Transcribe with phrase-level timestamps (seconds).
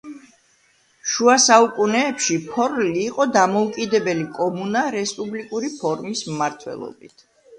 [1.09, 7.25] შუა საუკუნეებში ფორლი იყო დამოუკიდებელი კომუნა რესპუბლიკური ფორმის მმართველობით.